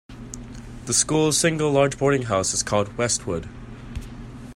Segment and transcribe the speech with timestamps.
[0.87, 3.47] The school's single large boarding house is called Westwood.